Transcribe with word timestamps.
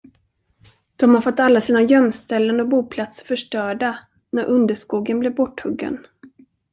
De 0.95 1.13
har 1.13 1.21
fått 1.21 1.39
alla 1.39 1.61
sina 1.61 1.81
gömställen 1.81 2.59
och 2.59 2.67
boplatser 2.67 3.25
förstörda, 3.25 3.99
när 4.31 4.43
underskogen 4.43 5.19
blev 5.19 5.35
borthuggen. 5.35 6.07